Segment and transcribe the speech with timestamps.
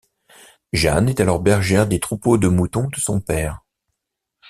[0.73, 3.59] Jeanne est alors bergère des troupeaux de moutons de son père.